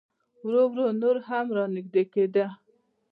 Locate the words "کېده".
2.13-2.45